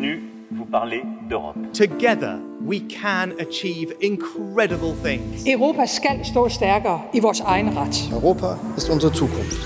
[0.00, 1.58] Venu vous parler d'Europe.
[1.72, 5.44] Together, we can achieve incredible things.
[5.46, 8.10] Europa skal stå stærkere i vores egen ret.
[8.12, 8.46] Europa
[8.76, 9.56] ist unsere Zukunft.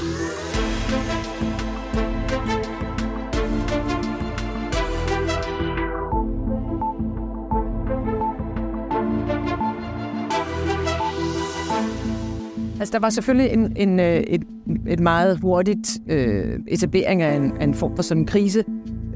[12.80, 14.42] Altså, der var selvfølgelig en, en, øh, et,
[14.88, 18.64] et meget hurtigt øh, etablering af en, af en form for sådan en krise,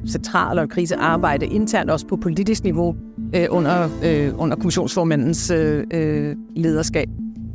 [0.09, 2.97] central og krisearbejde internt, også på politisk niveau,
[3.35, 7.09] øh, under, øh, under kommissionsformandens øh, øh, lederskab.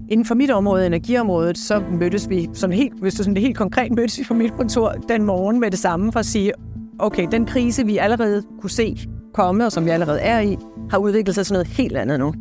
[0.10, 3.92] Inden for mit område, energiområdet, så mødtes vi, sådan helt, hvis du sådan helt konkret
[3.92, 6.52] mødtes vi på mit kontor den morgen med det samme for at sige,
[7.00, 8.98] okay, den krise, vi allerede kunne se
[9.34, 10.58] komme, og som vi allerede er i,
[10.90, 12.34] har udviklet sig til noget helt andet nu.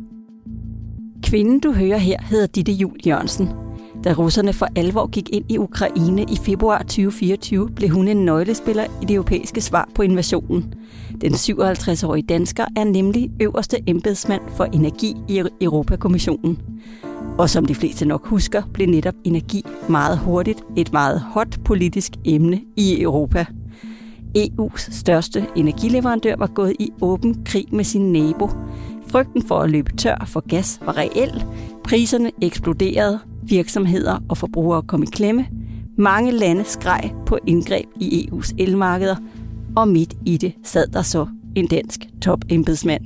[1.23, 3.62] Kvinden, du hører her, hedder Ditte Jul Jørgensen.
[4.03, 8.83] Da russerne for alvor gik ind i Ukraine i februar 2024, blev hun en nøglespiller
[9.01, 10.73] i det europæiske svar på invasionen.
[11.21, 16.59] Den 57-årige dansker er nemlig øverste embedsmand for energi i e- Europakommissionen.
[17.37, 22.11] Og som de fleste nok husker, blev netop energi meget hurtigt et meget hot politisk
[22.25, 23.45] emne i Europa.
[24.37, 28.49] EU's største energileverandør var gået i åben krig med sin nabo.
[29.07, 31.45] Frygten for at løbe tør for gas var reel.
[31.83, 35.45] Priserne eksploderede, virksomheder og forbrugere kom i klemme.
[35.97, 39.15] Mange lande skreg på indgreb i EU's elmarkeder,
[39.75, 43.05] og midt i det sad der så en dansk topembedsmand.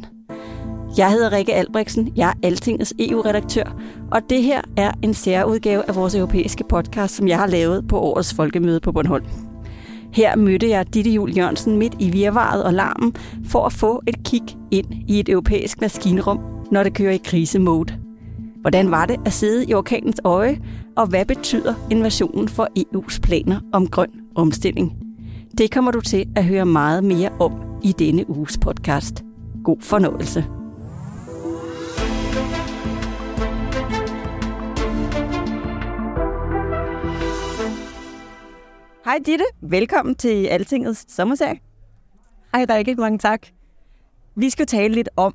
[0.98, 3.82] Jeg hedder Rikke Albrechtsen, jeg er Altingets EU-redaktør,
[4.12, 8.00] og det her er en særudgave af vores europæiske podcast, som jeg har lavet på
[8.00, 9.26] årets folkemøde på Bornholm.
[10.14, 13.14] Her mødte jeg Ditte Jul Jørgensen midt i virvaret og larmen
[13.46, 16.40] for at få et kig ind i et europæisk maskinrum,
[16.72, 18.07] når det kører i krisemode.
[18.68, 20.62] Hvordan var det at sidde i orkanens øje,
[20.98, 24.94] og hvad betyder invasionen for EU's planer om grøn omstilling?
[25.58, 29.24] Det kommer du til at høre meget mere om i denne uges podcast.
[29.64, 30.42] God fornøjelse.
[39.06, 41.60] Hej Ditte, velkommen til Altingets sommerserie.
[42.54, 43.48] Hej Rikke, mange tak.
[44.36, 45.34] Vi skal tale lidt om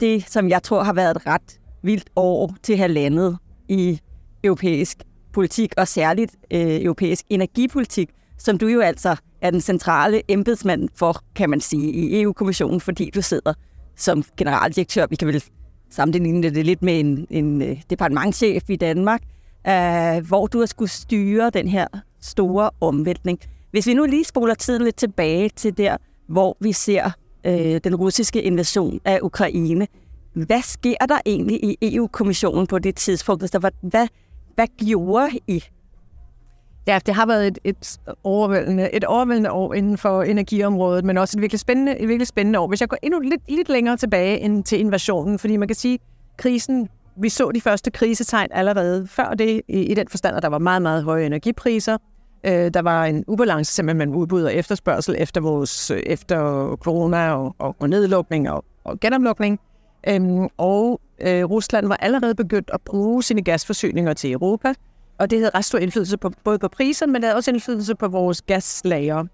[0.00, 3.38] det, som jeg tror har været et ret vildt år til halvandet
[3.68, 4.00] i
[4.44, 4.98] europæisk
[5.32, 11.22] politik, og særligt øh, europæisk energipolitik, som du jo altså er den centrale embedsmand for,
[11.34, 13.54] kan man sige, i EU-kommissionen, fordi du sidder
[13.96, 15.06] som generaldirektør.
[15.10, 15.44] Vi kan vel
[15.90, 19.22] sammenligne det lidt med en, en øh, departementchef i Danmark,
[19.68, 21.86] øh, hvor du har skulle styre den her
[22.20, 23.38] store omvæltning.
[23.70, 25.96] Hvis vi nu lige spoler tiden lidt tilbage til der,
[26.28, 27.10] hvor vi ser
[27.46, 29.86] øh, den russiske invasion af Ukraine,
[30.44, 33.42] hvad sker der egentlig i EU-kommissionen på det tidspunkt?
[33.42, 34.08] Altså, hvad, hvad,
[34.54, 35.64] hvad gjorde I?
[36.86, 41.38] Ja, det har været et, et, overvældende, et overvældende år inden for energiområdet, men også
[41.38, 42.68] et virkelig spændende, et virkelig spændende år.
[42.68, 45.98] Hvis jeg går endnu lidt, lidt længere tilbage end til invasionen, fordi man kan sige,
[46.36, 50.48] krisen, vi så de første krisetegn allerede før det, i, i den forstand, at der
[50.48, 51.98] var meget, meget høje energipriser.
[52.44, 56.36] Øh, der var en ubalance simpelthen mellem udbud og efterspørgsel efter, vores, øh, efter
[56.76, 59.60] corona og, og, og nedlukning og, og genomlukning.
[60.08, 64.74] Øhm, og øh, Rusland var allerede begyndt at bruge sine gasforsyninger til Europa,
[65.18, 67.94] og det havde ret stor indflydelse på både på priserne, men det havde også indflydelse
[67.94, 69.24] på vores gaslager.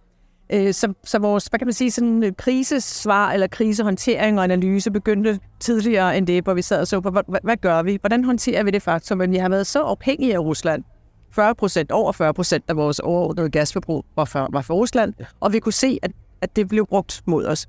[0.53, 4.91] Øh, så, så vores, hvad kan man sige, sådan øh, krisesvar eller krisehåndtering og analyse
[4.91, 7.99] begyndte tidligere end det, hvor vi sad og så på, hvad, hvad gør vi?
[8.01, 10.85] Hvordan håndterer vi det faktum, at vi har været så afhængige af Rusland?
[11.31, 15.53] 40 procent, over 40 procent af vores overordnede gasforbrug var for, var for Rusland, og
[15.53, 16.11] vi kunne se, at,
[16.41, 17.69] at det blev brugt mod os.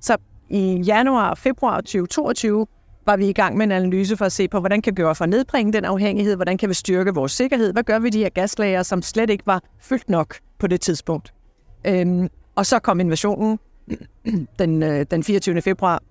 [0.00, 0.16] Så
[0.48, 2.66] i januar og februar 2022
[3.06, 5.14] var vi i gang med en analyse for at se på, hvordan kan vi gøre
[5.14, 8.18] for at nedbringe den afhængighed, hvordan kan vi styrke vores sikkerhed, hvad gør vi de
[8.18, 11.34] her gaslager, som slet ikke var fyldt nok på det tidspunkt.
[11.86, 13.58] Øhm, og så kom invasionen
[14.58, 15.62] den, øh, den 24.
[15.62, 16.02] februar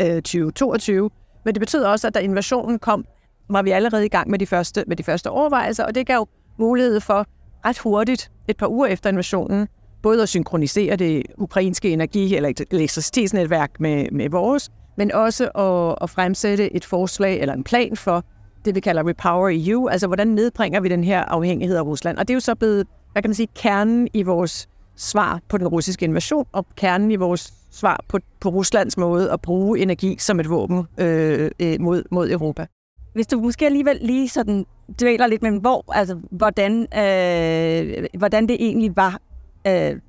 [0.00, 1.10] øh, 2022,
[1.44, 3.04] men det betød også, at da invasionen kom,
[3.48, 6.28] var vi allerede i gang med de første, med de første overvejelser, og det gav
[6.58, 7.26] mulighed for
[7.64, 9.68] ret hurtigt, et par uger efter invasionen,
[10.02, 16.10] både at synkronisere det ukrainske energi- eller elektricitetsnetværk med, med vores, men også at, at
[16.10, 18.24] fremsætte et forslag eller en plan for
[18.64, 22.18] det, vi kalder Repower EU, altså hvordan nedbringer vi den her afhængighed af Rusland.
[22.18, 25.58] Og det er jo så blevet hvad kan man sige, kernen i vores svar på
[25.58, 30.16] den russiske invasion, og kernen i vores svar på, på Ruslands måde at bruge energi
[30.18, 32.66] som et våben øh, øh mod, mod Europa.
[33.14, 34.66] Hvis du måske alligevel lige sådan
[35.00, 39.20] dvæler lidt med, hvor, altså, hvordan, øh, hvordan det egentlig var,
[39.66, 40.00] øh,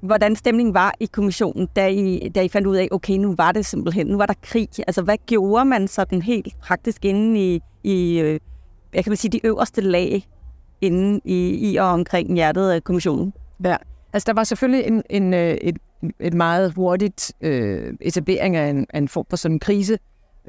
[0.00, 3.52] hvordan stemningen var i kommissionen, da I, da I fandt ud af, okay, nu var
[3.52, 4.68] det simpelthen, nu var der krig.
[4.86, 8.40] Altså, hvad gjorde man sådan helt praktisk inden i, i øh,
[8.94, 10.28] jeg kan man sige, de øverste lag
[10.80, 13.32] inden i, i og omkring hjertet af kommissionen?
[13.64, 13.76] Ja,
[14.12, 15.78] altså der var selvfølgelig en, en, øh, et,
[16.20, 19.98] et meget hurtigt øh, etablering af en, af en form for sådan en krise,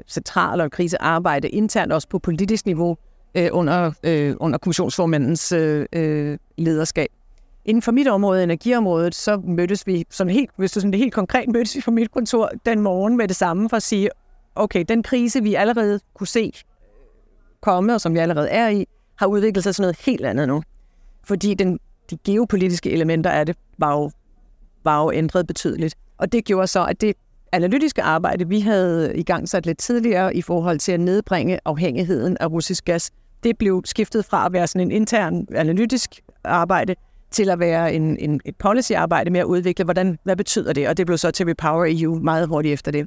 [0.08, 2.96] central og krisearbejde internt også på politisk niveau
[3.34, 7.08] øh, under, øh, under kommissionsformandens øh, øh, lederskab.
[7.64, 11.14] Inden for mit område, energiområdet, så mødtes vi sådan helt, hvis du sådan det helt
[11.14, 14.10] konkret mødtes vi på mit kontor den morgen med det samme for at sige,
[14.54, 16.52] okay, den krise, vi allerede kunne se
[17.60, 18.86] komme, og som vi allerede er i,
[19.16, 20.62] har udviklet sig til noget helt andet nu.
[21.24, 21.78] Fordi den,
[22.10, 24.10] de geopolitiske elementer af det var jo,
[24.84, 25.94] var jo ændret betydeligt.
[26.18, 27.16] Og det gjorde så, at det
[27.52, 32.36] analytiske arbejde, vi havde i gang sat lidt tidligere i forhold til at nedbringe afhængigheden
[32.40, 33.10] af russisk gas,
[33.42, 36.94] det blev skiftet fra at være sådan en intern analytisk arbejde
[37.32, 40.88] til at være en, en, et policyarbejde med at udvikle, hvordan, hvad betyder det?
[40.88, 43.06] Og det blev så til Repower EU meget hurtigt efter det.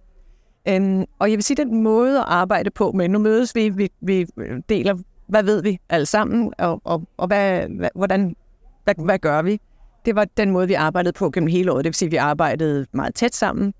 [0.76, 3.90] Um, og jeg vil sige, den måde at arbejde på, men nu mødes vi, vi,
[4.02, 8.36] vi øh, deler, hvad ved vi alle sammen, og, og, og hvad, hvad, hvordan,
[8.84, 9.60] hvad, hvad gør vi?
[10.06, 11.84] Det var den måde, vi arbejdede på gennem hele året.
[11.84, 13.74] Det vil sige, at vi arbejdede meget tæt sammen.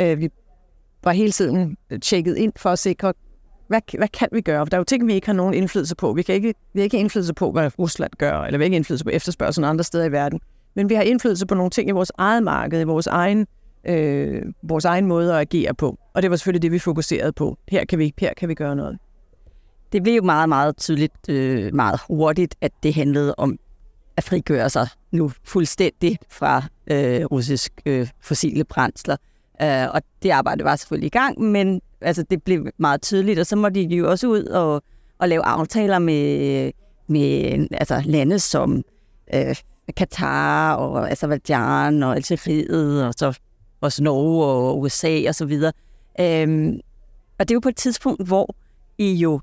[0.00, 0.28] Uh, vi
[1.04, 3.12] var hele tiden tjekket ind for at sikre,
[3.72, 4.66] hvad, hvad kan vi gøre?
[4.66, 6.12] For der er jo ting, vi ikke har nogen indflydelse på.
[6.12, 8.76] Vi, kan ikke, vi har ikke indflydelse på, hvad Rusland gør, eller vi har ikke
[8.76, 10.40] indflydelse på efterspørgselen andre steder i verden.
[10.74, 13.46] Men vi har indflydelse på nogle ting i vores eget marked, i vores egen,
[13.84, 15.98] øh, vores egen måde at agere på.
[16.14, 17.58] Og det var selvfølgelig det, vi fokuserede på.
[17.68, 18.98] Her kan vi, her kan vi gøre noget.
[19.92, 23.58] Det blev jo meget, meget tydeligt, øh, meget hurtigt, at det handlede om
[24.16, 29.16] at frigøre sig nu fuldstændig fra øh, russisk øh, fossile brændsler.
[29.62, 33.46] Øh, og det arbejde var selvfølgelig i gang, men altså, det blev meget tydeligt, og
[33.46, 34.82] så må de jo også ud og,
[35.18, 36.72] og lave aftaler med,
[37.06, 38.82] med altså, lande som
[39.34, 39.56] øh,
[39.96, 43.38] Katar og Azerbaijan og Algeriet og så
[43.80, 45.72] også Norge og USA og så videre.
[46.20, 46.80] Øhm,
[47.38, 48.56] og det er jo på et tidspunkt, hvor
[48.98, 49.40] I jo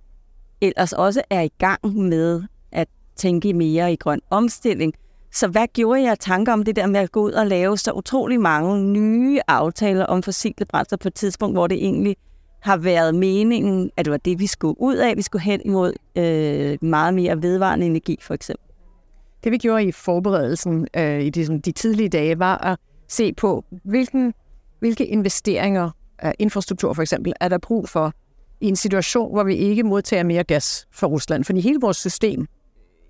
[0.61, 4.93] ellers også er i gang med at tænke mere i grøn omstilling.
[5.33, 7.91] Så hvad gjorde jeg tanker om det der med at gå ud og lave så
[7.91, 12.15] utrolig mange nye aftaler om fossile brændsler på et tidspunkt, hvor det egentlig
[12.59, 15.17] har været meningen, at det var det, vi skulle ud af.
[15.17, 18.65] Vi skulle hen imod øh, meget mere vedvarende energi, for eksempel.
[19.43, 23.33] Det vi gjorde i forberedelsen øh, i de, sådan, de tidlige dage, var at se
[23.33, 24.33] på, hvilken,
[24.79, 25.89] hvilke investeringer,
[26.25, 28.13] øh, infrastruktur for eksempel, er der brug for
[28.61, 31.43] i en situation, hvor vi ikke modtager mere gas fra Rusland.
[31.43, 32.47] Fordi hele vores system,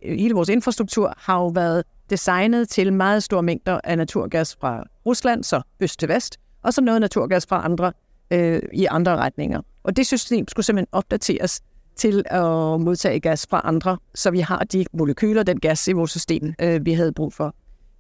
[0.04, 5.44] hele vores infrastruktur har jo været designet til meget store mængder af naturgas fra Rusland,
[5.44, 7.94] så øst til vest, og så noget naturgas fra andre
[8.32, 9.62] øh, i andre retninger.
[9.84, 11.62] Og det system skulle simpelthen opdateres
[11.96, 12.42] til at
[12.82, 16.86] modtage gas fra andre, så vi har de molekyler, den gas i vores system, øh,
[16.86, 17.56] vi havde brug for.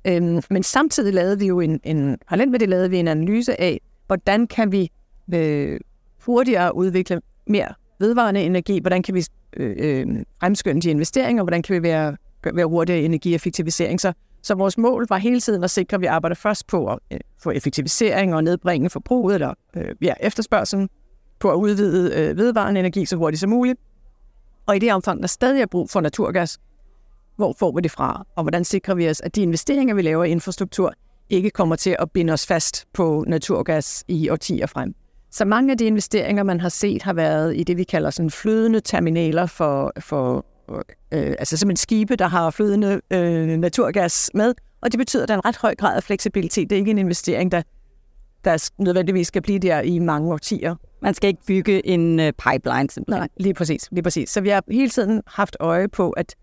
[0.08, 3.62] Øhm, men samtidig lavede vi jo en, en parallelt med det lavede vi en analyse
[3.62, 4.92] af, hvordan kan vi
[5.34, 5.80] øh,
[6.26, 9.25] hurtigere udvikle mere vedvarende energi, hvordan kan vi
[9.58, 10.08] øh, øh,
[10.40, 12.18] fremskynde de investeringer, hvordan kan vi være,
[12.54, 14.02] være hurtigere i energieffektivisering.
[14.02, 17.00] Så så vores mål var hele tiden at sikre, at vi arbejder først på at
[17.12, 20.89] øh, få effektivisering og nedbringe forbruget eller øh, ja, efterspørgselen
[21.39, 23.79] på at udvide øh, vedvarende energi så hurtigt som muligt.
[24.65, 26.60] Og i det omfang, der stadig er brug for naturgas,
[27.36, 28.25] hvor får vi det fra?
[28.36, 30.93] Og hvordan sikrer vi os, at de investeringer, vi laver i infrastruktur,
[31.29, 34.96] ikke kommer til at binde os fast på naturgas i årtier frem?
[35.31, 38.29] Så mange af de investeringer, man har set, har været i det, vi kalder sådan
[38.29, 40.46] flydende terminaler for, for
[41.12, 45.34] øh, altså simpelthen skibe, der har flydende øh, naturgas med, og det betyder, at der
[45.34, 46.70] er en ret høj grad af fleksibilitet.
[46.70, 47.62] Det er ikke en investering, der,
[48.46, 50.76] der nødvendigvis skal blive der i mange årtier.
[51.02, 53.22] Man skal ikke bygge en øh, pipeline simpelthen.
[53.22, 54.30] Nej, lige præcis, lige præcis.
[54.30, 56.36] Så vi har hele tiden haft øje på, at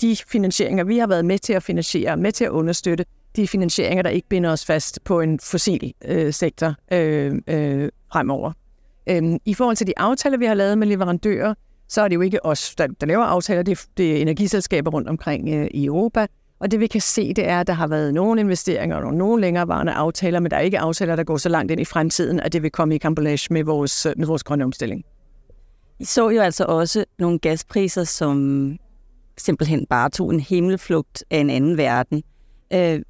[0.00, 3.04] de finansieringer, vi har været med til at finansiere, med til at understøtte,
[3.36, 8.52] de finansieringer, der ikke binder os fast på en fossil øh, sektor øh, øh, fremover.
[9.06, 11.54] Øhm, I forhold til de aftaler, vi har lavet med leverandører,
[11.92, 14.90] så er det jo ikke os, der, der laver aftaler, det er, det er energiselskaber
[14.90, 16.26] rundt omkring øh, i Europa.
[16.60, 19.40] Og det vi kan se, det er, at der har været nogle investeringer og nogle
[19.40, 22.52] længerevarende aftaler, men der er ikke aftaler, der går så langt ind i fremtiden, at
[22.52, 25.04] det vil komme i kampolage med vores, med vores grønne omstilling.
[25.98, 28.78] I så jo altså også nogle gaspriser, som
[29.38, 32.22] simpelthen bare tog en himmelflugt af en anden verden.
[32.72, 33.00] Øh,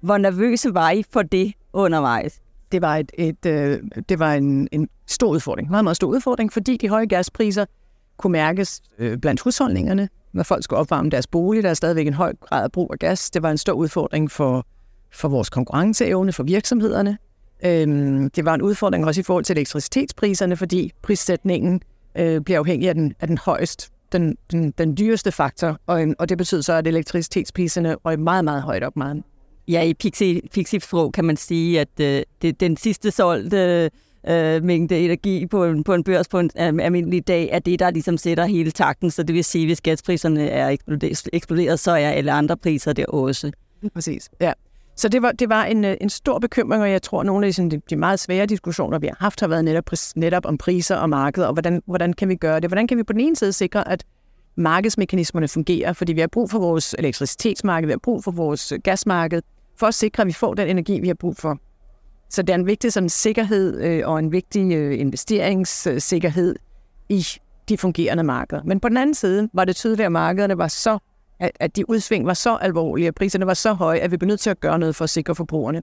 [0.00, 2.40] hvor nervøse var I for det undervejs?
[2.72, 6.52] Det var, et, et, øh, det var en, en stor udfordring, meget, meget stor udfordring,
[6.52, 7.64] fordi de høje gaspriser
[8.16, 10.08] kunne mærkes øh, blandt husholdningerne.
[10.32, 11.62] når folk skulle opvarme deres bolig.
[11.62, 13.30] Der er stadigvæk en høj grad af brug af gas.
[13.30, 14.66] Det var en stor udfordring for,
[15.10, 17.18] for vores konkurrenceevne, for virksomhederne.
[17.64, 21.80] Øhm, det var en udfordring også i forhold til elektricitetspriserne, fordi prissætningen
[22.14, 26.28] øh, bliver afhængig af den, af den højst, den, den, den dyreste faktor, og, og
[26.28, 29.22] det betyder så, at elektricitetspriserne røg meget, meget højt op meget.
[29.68, 30.80] Ja, i pixie, pixie
[31.14, 33.90] kan man sige, at øh, det den sidste solgte
[34.28, 37.78] øh, mængde energi på en, på en børs på en øh, almindelig dag, er det,
[37.78, 39.10] der ligesom sætter hele takten.
[39.10, 42.92] Så det vil sige, at hvis gaspriserne er eksploderet, eksploderet så er alle andre priser
[42.92, 43.52] der også.
[43.94, 44.52] Præcis, ja.
[44.96, 47.46] Så det var, det var en, øh, en stor bekymring, og jeg tror, at nogle
[47.46, 50.96] af de, de meget svære diskussioner, vi har haft, har været netop, netop om priser
[50.96, 52.70] og marked, og hvordan, hvordan kan vi gøre det?
[52.70, 54.04] Hvordan kan vi på den ene side sikre, at
[54.56, 58.78] markedsmekanismerne fungerer, fordi vi har brug for vores elektricitetsmarked, vi har brug for vores øh,
[58.84, 59.42] gasmarked,
[59.76, 61.58] for at sikre, at vi får den energi, vi har brug for.
[62.30, 66.56] Så det er en vigtig sådan, sikkerhed øh, og en vigtig øh, investeringssikkerhed
[67.08, 67.26] i
[67.68, 68.62] de fungerende markeder.
[68.64, 70.98] Men på den anden side var det tydeligt, at markederne var så,
[71.40, 74.26] at, at de udsving var så alvorlige, at priserne var så høje, at vi blev
[74.26, 75.82] nødt til at gøre noget for at sikre forbrugerne.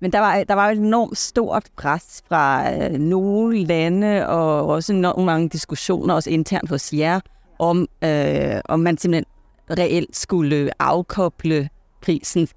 [0.00, 4.92] Men der var, der var et enormt stort pres fra øh, nogle lande, og også
[4.92, 7.20] enormt mange diskussioner, også internt hos jer,
[7.58, 9.24] om, øh, om man simpelthen
[9.70, 11.68] reelt skulle afkoble
[12.02, 12.48] prisen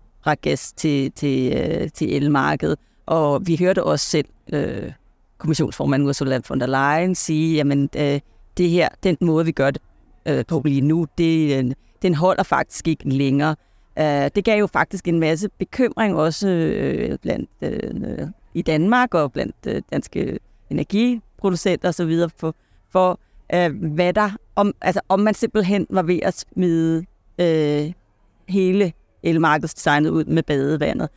[0.42, 2.80] gas til, til, øh, til elmarkedet.
[3.06, 4.92] Og vi hørte også selv øh,
[5.38, 8.20] kommissionsformanden Ursula von der Leyen sige, jamen øh,
[8.58, 9.82] det her, den måde vi gør det
[10.26, 13.56] øh, på lige nu, det, øh, den holder faktisk ikke længere.
[14.00, 19.32] Øh, det gav jo faktisk en masse bekymring også øh, blandt øh, i Danmark og
[19.32, 20.40] blandt øh, danske
[20.70, 22.20] energiproducenter osv.
[22.38, 22.56] for,
[22.92, 23.20] for
[23.54, 27.06] øh, hvad der, om, altså, om man simpelthen var ved at smide
[27.40, 27.92] øh,
[28.48, 31.10] hele elmarkedsdesignet ud med badevandet.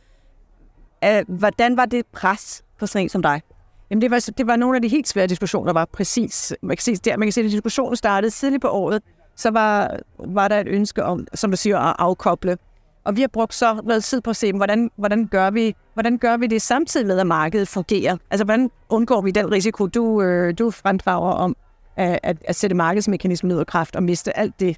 [1.05, 3.41] Uh, hvordan var det pres på sådan en som dig?
[3.89, 6.77] Jamen det var, det var nogle af de helt svære diskussioner, der var præcis, man
[6.77, 9.03] kan se, der, man kan se, at diskussionen startede tidligt på året,
[9.35, 12.57] så var, var der et ønske om, som du siger, at afkoble.
[13.03, 16.17] Og vi har brugt så noget tid på at se, hvordan, hvordan, gør vi, hvordan
[16.17, 18.17] gør vi det samtidig med, at markedet fungerer?
[18.31, 21.55] Altså, hvordan undgår vi den risiko, du, øh, du fremdrager om
[21.95, 24.77] at, at, at sætte markedsmekanismen ud af kraft og miste alt det,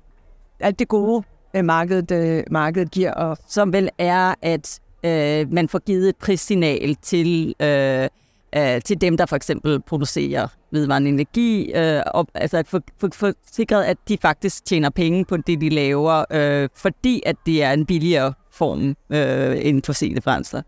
[0.60, 3.14] alt det gode, øh, markedet, øh, markedet giver.
[3.14, 3.38] Og...
[3.48, 8.08] Som vel er, at øh, man får givet et prissignal til, øh,
[8.56, 13.10] øh, til dem, der for eksempel producerer vedvarende energi, øh, og, altså at få, få,
[13.14, 17.64] få sikret, at de faktisk tjener penge på det, de laver, øh, fordi at det
[17.64, 20.62] er en billigere form øh, end fossile brændsler.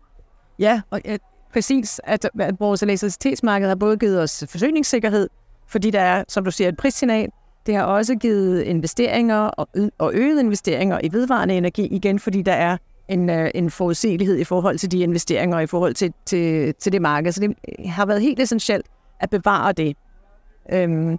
[0.58, 1.16] Ja, og ja,
[1.52, 5.28] præcis, at, at vores elektricitetsmarked har både givet os forsyningssikkerhed,
[5.68, 7.28] fordi der er, som du siger, et prissignal.
[7.66, 12.52] Det har også givet investeringer og, og øget investeringer i vedvarende energi, igen fordi der
[12.52, 12.76] er
[13.08, 16.92] en, øh, en forudsigelighed i forhold til de investeringer og i forhold til, til, til
[16.92, 17.32] det marked.
[17.32, 18.86] Så det øh, har været helt essentielt
[19.20, 19.96] at bevare det.
[20.72, 21.18] Øhm,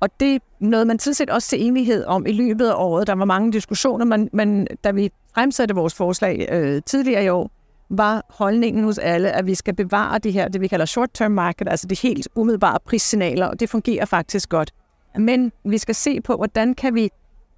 [0.00, 3.06] og det nåede man sådan set også til enighed om i løbet af året.
[3.06, 7.50] Der var mange diskussioner, men, men da vi fremsatte vores forslag øh, tidligere i år,
[7.90, 11.68] var holdningen hos alle, at vi skal bevare det her, det vi kalder short-term market,
[11.68, 14.72] altså det helt umiddelbare prissignaler, og det fungerer faktisk godt.
[15.18, 17.10] Men vi skal se på, hvordan kan vi,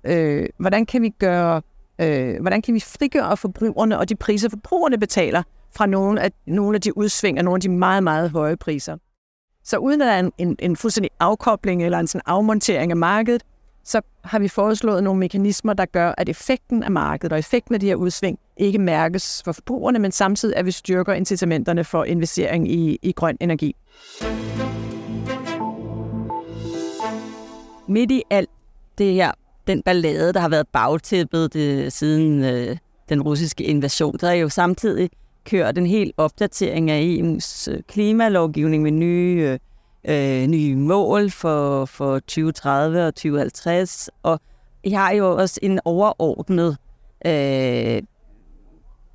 [0.04, 1.62] øh, hvordan kan vi gøre,
[1.98, 5.42] øh, hvordan kan vi frigøre forbrugerne og de priser, forbrugerne betaler
[5.76, 8.96] fra nogle af, nogle af de udsving og nogle af de meget, meget høje priser.
[9.64, 12.96] Så uden at der er en, en, en fuldstændig afkobling eller en sådan afmontering af
[12.96, 13.42] markedet,
[13.84, 17.80] så har vi foreslået nogle mekanismer, der gør, at effekten af markedet og effekten af
[17.80, 22.70] de her udsving ikke mærkes for forbrugerne, men samtidig at vi styrker incitamenterne for investering
[22.70, 23.76] i, i grøn energi.
[27.90, 28.50] Midt i alt
[28.98, 29.32] det her,
[29.66, 32.76] den ballade, der har været bagtæppet det, siden øh,
[33.08, 35.10] den russiske invasion, der er jo samtidig
[35.44, 39.58] kørt en helt opdatering af EU's øh, klimalovgivning med nye,
[40.04, 44.10] øh, øh nye mål for, for 2030 og 2050.
[44.22, 44.40] Og
[44.84, 46.76] I har jo også en overordnet
[47.26, 48.02] øh,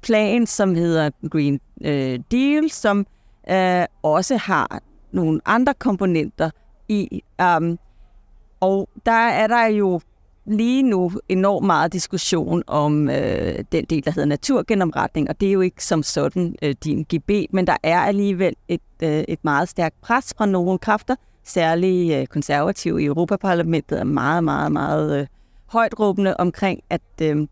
[0.01, 3.07] plan, som hedder Green øh, Deal, som
[3.49, 6.49] øh, også har nogle andre komponenter
[6.89, 7.21] i.
[7.57, 7.79] Um,
[8.59, 9.99] og der er der jo
[10.45, 15.51] lige nu enormt meget diskussion om øh, den del, der hedder naturgenopretning, og det er
[15.51, 19.69] jo ikke som sådan øh, din GB, men der er alligevel et, øh, et meget
[19.69, 25.27] stærkt pres fra nogle kræfter, særligt øh, konservative i Europaparlamentet er meget, meget, meget øh,
[25.65, 27.47] højt råbende omkring, at, øh,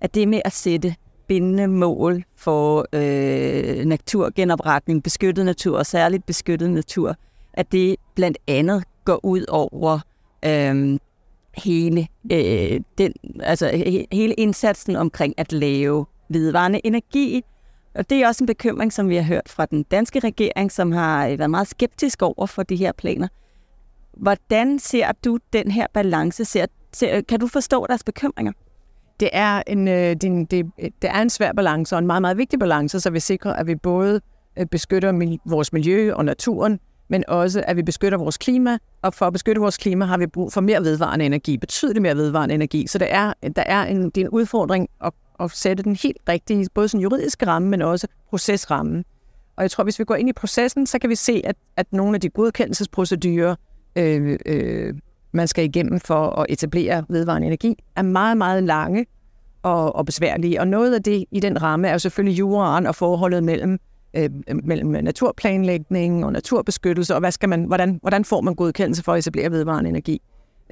[0.00, 0.94] at det med at sætte
[1.28, 7.14] bindende mål for øh, naturgenopretning, beskyttet natur og særligt beskyttet natur,
[7.52, 10.00] at det blandt andet går ud over øh,
[10.44, 10.98] Øhm,
[11.56, 17.44] hele, øh, den, altså, he, hele indsatsen omkring at lave vedvarende energi.
[17.94, 20.92] Og det er også en bekymring, som vi har hørt fra den danske regering, som
[20.92, 23.28] har været meget skeptisk over for de her planer.
[24.12, 26.44] Hvordan ser du den her balance?
[26.44, 26.66] Ser,
[27.28, 28.52] Kan du forstå deres bekymringer?
[29.20, 32.36] Det er en, øh, det, det, det er en svær balance, og en meget, meget
[32.36, 34.20] vigtig balance, så vi sikrer, at vi både
[34.58, 39.26] øh, beskytter vores miljø og naturen, men også at vi beskytter vores klima, og for
[39.26, 42.86] at beskytte vores klima har vi brug for mere vedvarende energi, betydeligt mere vedvarende energi.
[42.86, 46.18] Så det er, der er en, det er en udfordring at, at sætte den helt
[46.28, 49.04] rigtige, både sådan juridiske ramme, men også procesramme.
[49.56, 51.92] Og jeg tror, hvis vi går ind i processen, så kan vi se, at, at
[51.92, 53.54] nogle af de godkendelsesprocedurer,
[53.96, 54.94] øh, øh,
[55.32, 59.06] man skal igennem for at etablere vedvarende energi, er meget, meget lange
[59.62, 60.60] og, og besværlige.
[60.60, 63.78] Og noget af det i den ramme er jo selvfølgelig juraen og forholdet mellem
[64.16, 64.30] øh,
[64.64, 69.18] mellem naturplanlægning og naturbeskyttelse, og hvad skal man, hvordan, hvordan får man godkendelse for at
[69.18, 70.20] etablere vedvarende energi.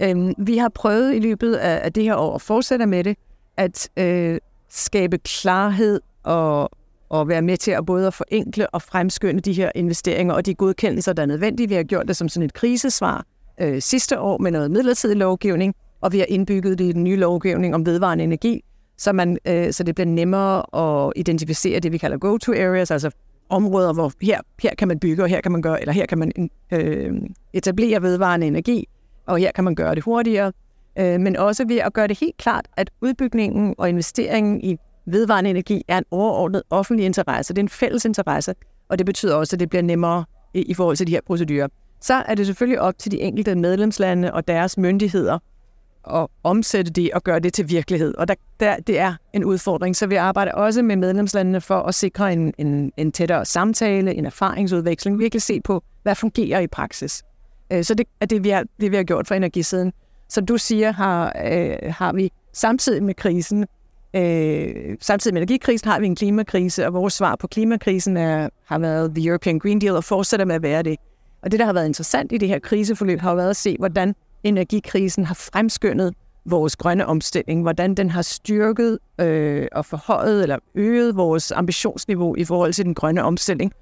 [0.03, 3.17] Øh, vi har prøvet i løbet af, af det her år og fortsætter med det,
[3.57, 4.39] at øh,
[4.71, 6.71] skabe klarhed og,
[7.09, 10.55] og være med til at både at forenkle og fremskynde de her investeringer og de
[10.55, 11.69] godkendelser, der er nødvendige.
[11.69, 13.25] Vi har gjort det som sådan et krisesvar
[13.61, 17.17] øh, sidste år med noget midlertidig lovgivning, og vi har indbygget det i den nye
[17.17, 18.65] lovgivning om vedvarende energi,
[18.99, 23.11] så, man, øh, så det bliver nemmere at identificere det, vi kalder go-to-areas, altså
[23.49, 26.19] områder, hvor her, her kan man bygge, og her kan man gøre, eller her kan
[26.19, 27.13] man øh,
[27.53, 28.89] etablere vedvarende energi,
[29.27, 30.53] og her kan man gøre det hurtigere.
[30.99, 35.51] Øh, men også ved at gøre det helt klart, at udbygningen og investeringen i vedvarende
[35.51, 37.55] energi er en overordnet offentlig interesse.
[37.55, 38.55] Det er en fælles interesse,
[38.89, 40.25] og det betyder også, at det bliver nemmere
[40.55, 41.69] i, i forhold til de her procedurer.
[42.01, 45.39] Så er det selvfølgelig op til de enkelte medlemslande og deres myndigheder
[46.11, 48.14] at omsætte det og gøre det til virkelighed.
[48.14, 49.96] Og der, der, det er en udfordring.
[49.96, 54.26] Så vi arbejder også med medlemslandene for at sikre en, en, en tættere samtale, en
[54.26, 57.23] erfaringsudveksling, virkelig se på, hvad fungerer i praksis.
[57.73, 59.92] Øh, så det er det, vi har, det, vi har gjort for energisiden.
[60.28, 63.66] Som du siger, har, øh, har vi samtidig med krisen,
[64.14, 68.78] øh, samtidig med energikrisen, har vi en klimakrise, og vores svar på klimakrisen er, har
[68.78, 70.96] været The European Green Deal og fortsætter med at være det.
[71.42, 74.14] Og det, der har været interessant i det her kriseforløb, har været at se, hvordan
[74.45, 81.17] energikrisen har fremskyndet vores grønne omstilling, hvordan den har styrket øh, og forhøjet eller øget
[81.17, 83.73] vores ambitionsniveau i forhold til den grønne omstilling.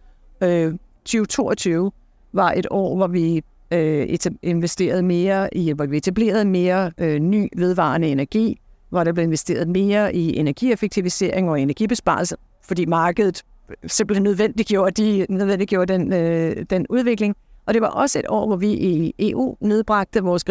[0.43, 1.93] Øh, 2022
[2.33, 7.49] var et år, hvor vi øh, investerede mere i, hvor vi etablerede mere øh, ny
[7.57, 14.23] vedvarende energi, hvor der blev investeret mere i energieffektivisering og energibesparelse, fordi markedet øh, simpelthen
[14.23, 17.37] nødvendiggjorde, de, nødvendiggjorde den, øh, den udvikling.
[17.67, 20.45] Og det var også et år, hvor vi i EU nedbragte vores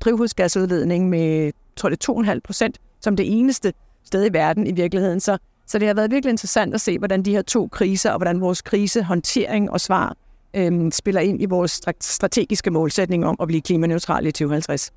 [0.00, 3.72] drivhusgasudledning med, tror det 2,5 procent, som det eneste
[4.04, 5.20] sted i verden i virkeligheden.
[5.20, 8.18] Så, så det har været virkelig interessant at se, hvordan de her to kriser, og
[8.18, 10.16] hvordan vores krisehåndtering og svar
[10.54, 14.92] øhm, spiller ind i vores strategiske målsætning om at blive klimaneutrale i 2050.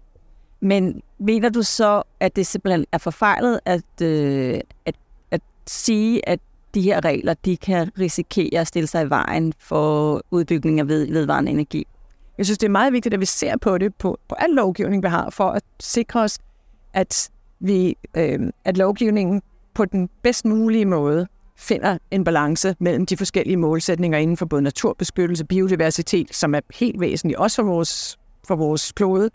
[0.60, 4.96] Men mener du så, at det simpelthen er forfejlet at, øh, at,
[5.32, 6.40] at sige, at
[6.74, 11.08] de her regler de kan risikere at stille sig i vejen for udbygning af ved,
[11.08, 11.88] vedvarende energi.
[12.38, 15.04] Jeg synes, det er meget vigtigt, at vi ser på det på, på al lovgivning,
[15.04, 16.40] vi har, for at sikre os,
[16.94, 19.42] at, vi, øh, at lovgivningen
[19.74, 24.62] på den bedst mulige måde finder en balance mellem de forskellige målsætninger inden for både
[24.62, 29.30] naturbeskyttelse, biodiversitet, som er helt væsentligt også for vores, for vores klode,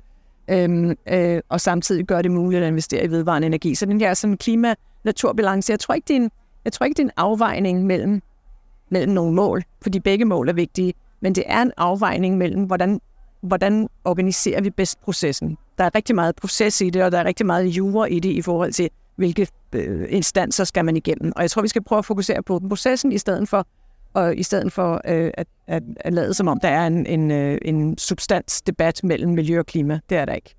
[0.50, 3.74] øhm, øh, og samtidig gør det muligt at investere i vedvarende energi.
[3.74, 6.30] Så den her sådan klima-naturbalance, jeg tror ikke, det er en,
[6.68, 8.22] jeg tror ikke, det er en afvejning mellem,
[8.90, 13.00] mellem nogle mål, fordi begge mål er vigtige, men det er en afvejning mellem, hvordan,
[13.40, 15.58] hvordan organiserer vi bedst processen.
[15.78, 18.30] Der er rigtig meget proces i det, og der er rigtig meget jura i det
[18.30, 21.32] i forhold til, hvilke øh, instanser skal man igennem.
[21.36, 23.66] Og jeg tror, vi skal prøve at fokusere på processen i stedet for,
[24.14, 27.30] og i stedet for øh, at, at, at lade som om, der er en, en,
[27.30, 30.00] øh, en substansdebat mellem miljø og klima.
[30.10, 30.54] Det er der ikke.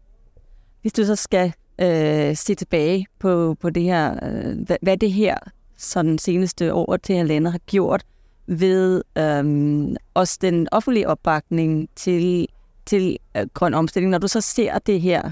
[0.81, 5.11] Hvis du så skal øh, se tilbage på, på det her, øh, hvad, hvad det
[5.11, 5.37] her
[5.79, 8.03] sådan seneste år til halvandet har gjort
[8.47, 12.47] ved øhm, også den offentlige opbakning til,
[12.85, 14.11] til øh, grøn omstilling.
[14.11, 15.31] Når du så ser det her,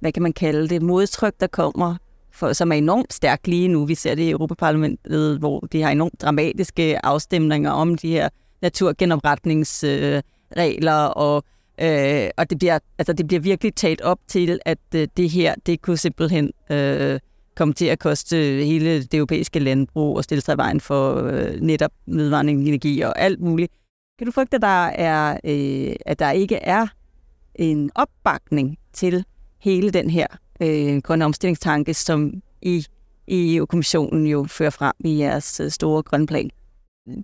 [0.00, 1.96] hvad kan man kalde det, modtryk, der kommer,
[2.30, 3.84] for, som er enormt stærkt lige nu.
[3.84, 8.28] Vi ser det i Europaparlamentet, hvor de har enormt dramatiske afstemninger om de her
[8.62, 11.44] naturgenopretningsregler, øh, og,
[11.80, 15.54] øh, og det, bliver, altså, det bliver virkelig talt op til, at øh, det her,
[15.66, 16.52] det kunne simpelthen...
[16.70, 17.20] Øh,
[17.56, 21.60] komme til at koste hele det europæiske landbrug og stille sig i vejen for øh,
[21.60, 23.72] netop vedvarende energi og alt muligt.
[24.18, 26.86] Kan du frygte, at der, er, øh, at der ikke er
[27.54, 29.24] en opbakning til
[29.60, 30.26] hele den her
[30.62, 32.86] øh, grønne omstillingstanke, som e- I
[33.26, 36.50] i EU-kommissionen jo fører frem i jeres øh, store grønne plan?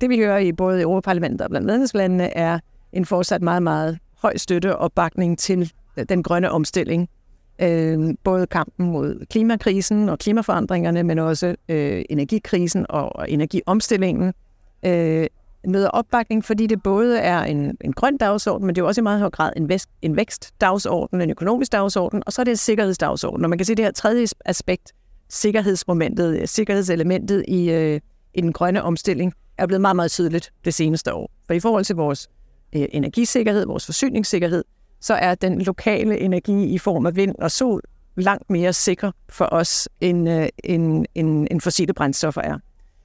[0.01, 2.59] Det vi hører i både Europaparlamentet og blandt medlemslandene er
[2.93, 5.73] en fortsat meget, meget høj støtte og opbakning til
[6.09, 7.09] den grønne omstilling
[7.59, 14.33] øh, både kampen mod klimakrisen og klimaforandringerne, men også øh, energikrisen og, og energiomstillingen.
[14.87, 15.27] Øh,
[15.69, 19.03] møder opbakning, fordi det både er en, en grøn dagsorden, men det er også i
[19.03, 22.57] meget høj grad en, vækst, en vækstdagsorden, en økonomisk dagsorden, og så er det en
[22.57, 23.45] sikkerhedsdagsorden.
[23.45, 24.93] Og man kan se det her tredje aspekt,
[25.29, 28.01] sikkerhedsmomentet, øh, sikkerhedselementet i, øh,
[28.35, 31.31] i den grønne omstilling, er blevet meget, meget tydeligt det seneste år.
[31.47, 32.29] For i forhold til vores
[32.77, 34.65] øh, energisikkerhed, vores forsyningssikkerhed,
[35.03, 37.83] så er den lokale energi i form af vind og sol
[38.17, 42.59] langt mere sikker for os, end, øh, end, end, end fossile brændstoffer er.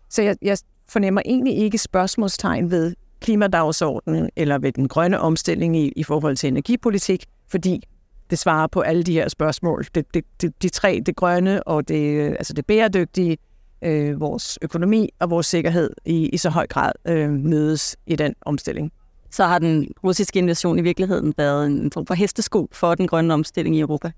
[0.09, 0.57] Så jeg, jeg
[0.89, 6.47] fornemmer egentlig ikke spørgsmålstegn ved klimadagsordenen eller ved den grønne omstilling i, i forhold til
[6.47, 7.83] energipolitik, fordi
[8.29, 9.85] det svarer på alle de her spørgsmål.
[9.95, 13.37] Det, det, det, de tre, det grønne og det, øh, altså det bæredygtige,
[13.81, 18.33] øh, vores økonomi og vores sikkerhed i, i så høj grad øh, mødes i den
[18.41, 18.91] omstilling.
[19.37, 23.33] Så har den russiske invasion i virkeligheden været en form for hestesko for den grønne
[23.33, 24.11] omstilling i Europa?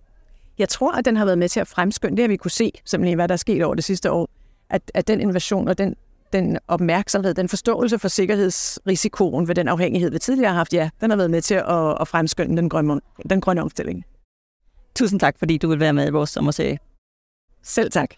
[0.57, 2.71] Jeg tror, at den har været med til at fremskynde, det har vi kunne se,
[2.85, 4.29] simpelthen hvad der er sket over det sidste år,
[4.69, 5.95] at, at den invasion og den,
[6.33, 11.09] den opmærksomhed, den forståelse for sikkerhedsrisikoen ved den afhængighed, vi tidligere har haft, ja, den
[11.09, 14.05] har været med til at, at fremskynde den grønne, den grønne omstilling.
[14.95, 16.77] Tusind tak, fordi du vil være med i vores sommerserie.
[17.63, 18.09] Selv tak.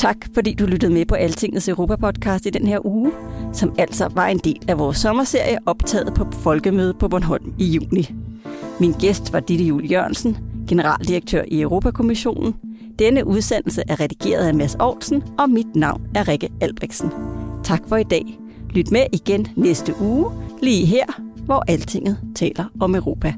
[0.00, 3.12] Tak, fordi du lyttede med på Altingets Europa-podcast i den her uge,
[3.52, 8.14] som altså var en del af vores sommerserie optaget på Folkemødet på Bornholm i juni.
[8.78, 10.36] Min gæst var Ditte Jul Jørgensen,
[10.68, 12.54] generaldirektør i Europakommissionen.
[12.98, 17.10] Denne udsendelse er redigeret af Mads Aarhusen, og mit navn er Rikke Albrechtsen.
[17.64, 18.38] Tak for i dag.
[18.70, 20.32] Lyt med igen næste uge,
[20.62, 21.04] lige her,
[21.44, 23.34] hvor Altinget taler om Europa.